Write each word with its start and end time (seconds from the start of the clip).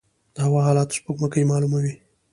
د 0.35 0.37
هوا 0.45 0.61
حالات 0.67 0.89
سپوږمکۍ 0.97 1.43
معلوموي 1.49 1.93